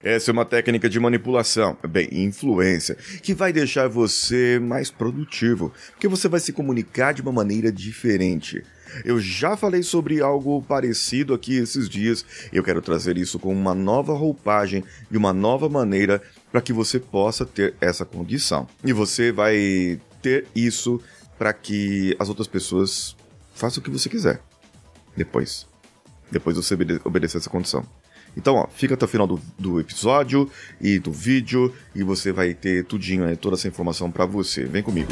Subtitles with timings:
[0.00, 6.06] Essa é uma técnica de manipulação, bem, influência, que vai deixar você mais produtivo, porque
[6.06, 8.62] você vai se comunicar de uma maneira diferente.
[9.04, 13.52] Eu já falei sobre algo parecido aqui esses dias, e eu quero trazer isso com
[13.52, 16.22] uma nova roupagem, de uma nova maneira,
[16.52, 18.68] para que você possa ter essa condição.
[18.84, 21.02] E você vai ter isso
[21.36, 23.16] para que as outras pessoas
[23.52, 24.40] façam o que você quiser.
[25.16, 25.66] Depois.
[26.30, 27.84] Depois você obedecer essa condição.
[28.38, 30.48] Então, ó, fica até o final do, do episódio
[30.80, 34.64] e do vídeo e você vai ter tudinho aí, toda essa informação para você.
[34.64, 35.10] Vem comigo.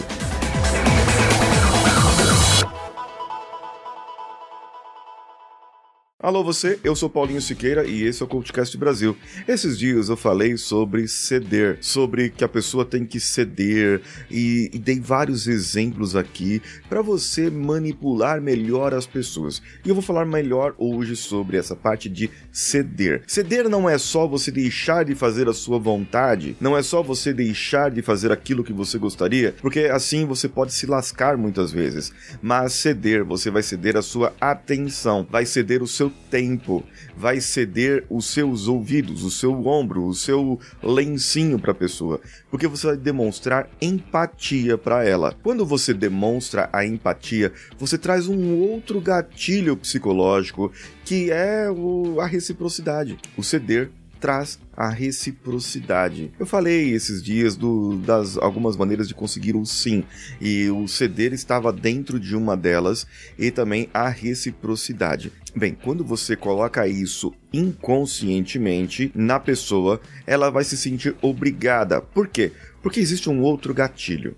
[6.18, 9.14] Alô você, eu sou Paulinho Siqueira e esse é o CoachCast Brasil.
[9.46, 14.78] Esses dias eu falei sobre ceder, sobre que a pessoa tem que ceder e, e
[14.78, 19.60] dei vários exemplos aqui para você manipular melhor as pessoas.
[19.84, 23.22] E eu vou falar melhor hoje sobre essa parte de ceder.
[23.26, 27.30] Ceder não é só você deixar de fazer a sua vontade, não é só você
[27.30, 32.10] deixar de fazer aquilo que você gostaria, porque assim você pode se lascar muitas vezes.
[32.40, 36.85] Mas ceder, você vai ceder a sua atenção, vai ceder o seu tempo,
[37.16, 42.66] vai ceder os seus ouvidos, o seu ombro, o seu lencinho para a pessoa, porque
[42.66, 45.35] você vai demonstrar empatia para ela.
[45.43, 50.73] Quando você demonstra a empatia, você traz um outro gatilho psicológico
[51.04, 56.32] que é o, a reciprocidade, o ceder traz a reciprocidade.
[56.38, 60.04] Eu falei esses dias do, das algumas maneiras de conseguir o sim,
[60.40, 63.06] e o ceder estava dentro de uma delas,
[63.38, 65.32] e também a reciprocidade.
[65.54, 72.00] Bem, quando você coloca isso inconscientemente na pessoa, ela vai se sentir obrigada.
[72.00, 72.53] Por quê?
[72.82, 74.36] Porque existe um outro gatilho.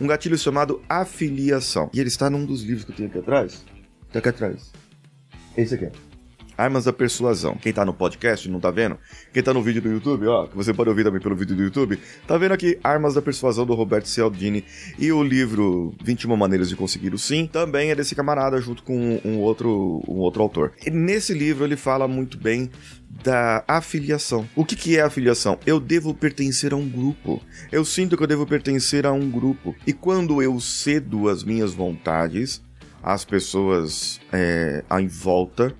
[0.00, 1.90] Um gatilho chamado afiliação.
[1.94, 3.64] E ele está num dos livros que eu tenho aqui atrás.
[4.08, 4.72] Está aqui atrás.
[5.56, 5.90] Esse aqui.
[6.56, 7.56] Armas da Persuasão.
[7.56, 8.98] Quem tá no podcast não tá vendo?
[9.32, 11.62] Quem tá no vídeo do YouTube, ó, que você pode ouvir também pelo vídeo do
[11.62, 14.64] YouTube, tá vendo aqui Armas da Persuasão do Roberto Cialdini
[14.98, 19.20] e o livro 21 Maneiras de Conseguir o Sim também é desse camarada junto com
[19.24, 20.72] um outro, um outro autor.
[20.84, 22.70] E nesse livro ele fala muito bem
[23.22, 24.48] da afiliação.
[24.54, 25.58] O que, que é afiliação?
[25.66, 27.42] Eu devo pertencer a um grupo.
[27.72, 29.74] Eu sinto que eu devo pertencer a um grupo.
[29.86, 32.62] E quando eu cedo as minhas vontades,
[33.02, 35.74] as pessoas é, em volta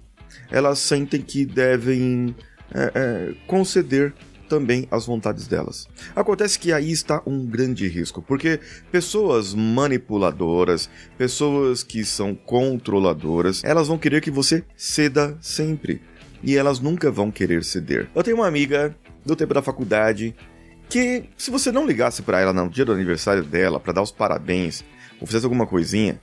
[0.51, 2.35] elas sentem que devem
[2.75, 4.13] é, é, conceder
[4.49, 5.89] também as vontades delas.
[6.15, 8.61] Acontece que aí está um grande risco, porque
[8.91, 10.89] pessoas manipuladoras,
[11.19, 16.01] pessoas que são controladoras, elas vão querer que você ceda sempre.
[16.43, 18.09] E elas nunca vão querer ceder.
[18.15, 20.35] Eu tenho uma amiga do tempo da faculdade
[20.89, 24.13] que, se você não ligasse para ela no dia do aniversário dela para dar os
[24.13, 24.85] parabéns
[25.21, 26.21] ou fizesse alguma coisinha,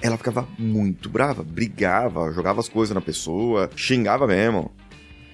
[0.00, 4.70] ela ficava muito brava, brigava, jogava as coisas na pessoa, xingava mesmo.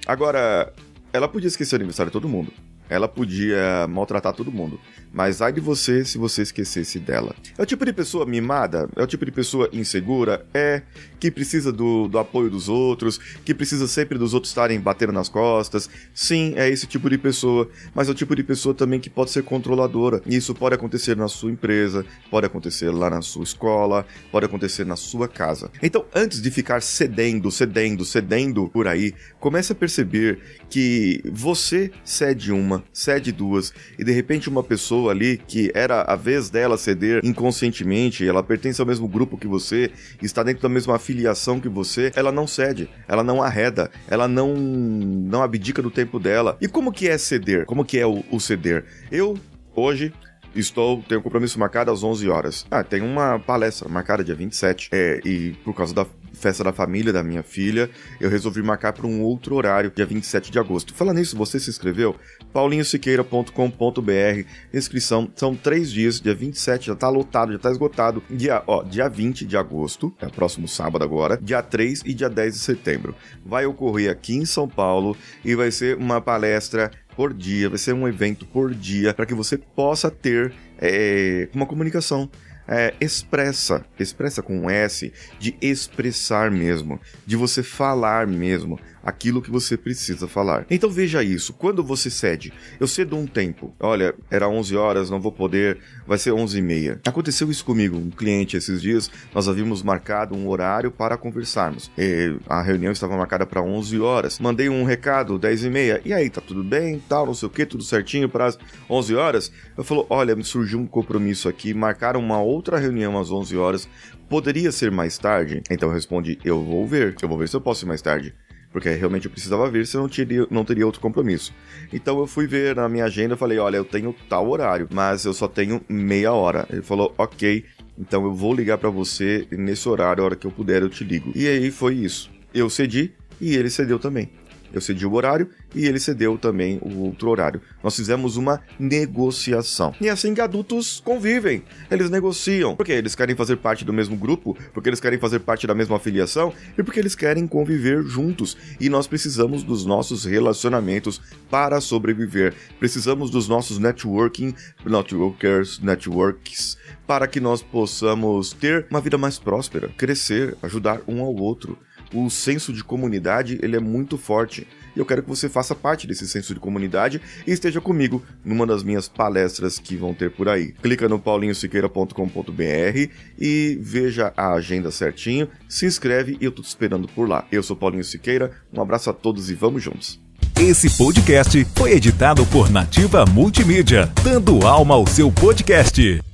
[0.06, 0.72] Agora,
[1.12, 2.52] ela podia esquecer o aniversário de todo mundo.
[2.92, 4.78] Ela podia maltratar todo mundo.
[5.12, 7.34] Mas ai de você se você esquecesse dela.
[7.56, 8.88] É o tipo de pessoa mimada?
[8.96, 10.46] É o tipo de pessoa insegura?
[10.52, 10.82] É.
[11.18, 13.18] Que precisa do, do apoio dos outros?
[13.44, 15.88] Que precisa sempre dos outros estarem batendo nas costas?
[16.14, 17.68] Sim, é esse tipo de pessoa.
[17.94, 20.20] Mas é o tipo de pessoa também que pode ser controladora.
[20.26, 24.84] E isso pode acontecer na sua empresa, pode acontecer lá na sua escola, pode acontecer
[24.84, 25.70] na sua casa.
[25.82, 32.52] Então, antes de ficar cedendo, cedendo, cedendo por aí, comece a perceber que você cede
[32.52, 37.20] uma cede duas, e de repente uma pessoa ali que era a vez dela ceder
[37.24, 39.90] inconscientemente, ela pertence ao mesmo grupo que você,
[40.22, 44.54] está dentro da mesma afiliação que você, ela não cede, ela não arreda, ela não
[44.54, 46.56] não abdica do tempo dela.
[46.60, 47.64] E como que é ceder?
[47.66, 48.84] Como que é o, o ceder?
[49.10, 49.38] Eu
[49.74, 50.12] hoje
[50.54, 52.66] Estou, tenho um compromisso marcado às 11 horas.
[52.70, 54.90] Ah, tem uma palestra marcada dia 27.
[54.92, 56.06] É, e por causa da
[56.42, 57.88] festa da família da minha filha,
[58.20, 60.92] eu resolvi marcar para um outro horário, dia 27 de agosto.
[60.92, 62.16] Falando nisso, você se inscreveu?
[62.52, 68.22] paulinhosiqueira.com.br Inscrição, são três dias, dia 27 já tá lotado, já tá esgotado.
[68.28, 72.54] Dia, ó, dia 20 de agosto, é próximo sábado agora, dia 3 e dia 10
[72.54, 73.14] de setembro.
[73.46, 77.92] Vai ocorrer aqui em São Paulo e vai ser uma palestra por dia, vai ser
[77.92, 82.28] um evento por dia para que você possa ter é, uma comunicação
[82.66, 89.50] é, expressa, expressa com um S, de expressar mesmo, de você falar mesmo, aquilo que
[89.50, 90.64] você precisa falar.
[90.70, 95.20] Então veja isso, quando você cede, eu cedo um tempo, olha, era 11 horas, não
[95.20, 97.00] vou poder, vai ser 11 e meia.
[97.06, 101.90] Aconteceu isso comigo, um cliente esses dias, nós havíamos marcado um horário para conversarmos.
[101.98, 104.38] E a reunião estava marcada para 11 horas.
[104.38, 107.50] Mandei um recado, 10 e meia, e aí, tá tudo bem, tal, não sei o
[107.50, 108.58] que, tudo certinho para as
[108.88, 109.52] 11 horas?
[109.76, 113.88] Eu falou, olha, me surgiu um compromisso aqui, marcaram uma outra reunião às 11 horas,
[114.28, 115.62] poderia ser mais tarde?
[115.70, 118.34] Então eu respondi, eu vou ver, eu vou ver se eu posso ir mais tarde.
[118.72, 121.52] porque realmente eu precisava vir, senão não teria, não teria outro compromisso.
[121.92, 125.34] Então eu fui ver na minha agenda, falei, olha, eu tenho tal horário, mas eu
[125.34, 126.66] só tenho meia hora.
[126.70, 127.64] Ele falou, ok,
[127.98, 131.04] então eu vou ligar para você nesse horário, a hora que eu puder eu te
[131.04, 131.32] ligo.
[131.34, 132.30] E aí foi isso.
[132.54, 134.30] Eu cedi e ele cedeu também.
[134.72, 137.60] Eu cedi o horário e ele cedeu também o outro horário.
[137.82, 139.94] Nós fizemos uma negociação.
[140.00, 141.62] E é assim adultos convivem.
[141.90, 142.74] Eles negociam.
[142.76, 145.96] Porque eles querem fazer parte do mesmo grupo, porque eles querem fazer parte da mesma
[145.96, 148.56] afiliação e porque eles querem conviver juntos.
[148.80, 151.20] E nós precisamos dos nossos relacionamentos
[151.50, 152.54] para sobreviver.
[152.78, 154.54] Precisamos dos nossos networking,
[154.84, 156.76] networkers, networks,
[157.06, 161.78] para que nós possamos ter uma vida mais próspera, crescer, ajudar um ao outro
[162.12, 164.66] o senso de comunidade ele é muito forte.
[164.94, 168.66] E eu quero que você faça parte desse senso de comunidade e esteja comigo numa
[168.66, 170.72] das minhas palestras que vão ter por aí.
[170.82, 177.08] Clica no paulinhosiqueira.com.br e veja a agenda certinho, se inscreve e eu tô te esperando
[177.08, 177.46] por lá.
[177.50, 180.20] Eu sou Paulinho Siqueira, um abraço a todos e vamos juntos.
[180.60, 186.31] Esse podcast foi editado por Nativa Multimídia, dando alma ao seu podcast.